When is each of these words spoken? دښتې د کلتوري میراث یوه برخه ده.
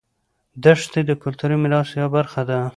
دښتې 0.63 1.01
د 1.05 1.11
کلتوري 1.23 1.55
میراث 1.61 1.89
یوه 1.99 2.09
برخه 2.15 2.41
ده. 2.49 2.59